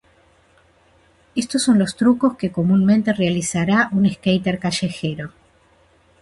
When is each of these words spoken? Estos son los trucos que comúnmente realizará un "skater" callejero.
Estos 1.35 1.61
son 1.61 1.77
los 1.77 1.95
trucos 1.95 2.35
que 2.35 2.51
comúnmente 2.51 3.13
realizará 3.13 3.89
un 3.91 4.09
"skater" 4.11 4.57
callejero. 4.57 5.31